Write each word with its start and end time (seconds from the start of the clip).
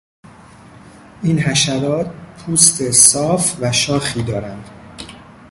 این 1.23 1.39
حشرات 1.39 2.09
پوست 2.37 2.91
صاف 2.91 3.55
و 3.61 3.71
شاخی 3.71 4.23
دارند. 4.23 4.69